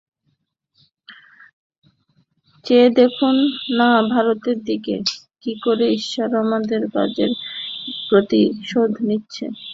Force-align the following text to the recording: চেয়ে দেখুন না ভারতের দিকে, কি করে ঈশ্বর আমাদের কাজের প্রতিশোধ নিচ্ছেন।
চেয়ে 2.65 2.87
দেখুন 2.99 3.35
না 3.77 3.89
ভারতের 4.13 4.57
দিকে, 4.67 4.95
কি 5.41 5.51
করে 5.63 5.85
ঈশ্বর 5.97 6.29
আমাদের 6.43 6.81
কাজের 6.95 7.31
প্রতিশোধ 8.07 8.91
নিচ্ছেন। 9.07 9.51